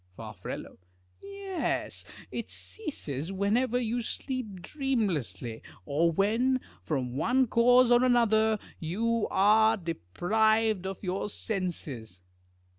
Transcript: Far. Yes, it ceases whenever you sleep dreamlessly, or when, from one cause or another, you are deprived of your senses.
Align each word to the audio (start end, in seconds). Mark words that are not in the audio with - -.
Far. 0.17 0.35
Yes, 1.21 2.03
it 2.31 2.49
ceases 2.49 3.31
whenever 3.31 3.77
you 3.77 4.01
sleep 4.01 4.63
dreamlessly, 4.63 5.61
or 5.85 6.11
when, 6.11 6.59
from 6.81 7.15
one 7.15 7.45
cause 7.45 7.91
or 7.91 8.03
another, 8.03 8.57
you 8.79 9.27
are 9.29 9.77
deprived 9.77 10.87
of 10.87 11.03
your 11.03 11.29
senses. 11.29 12.23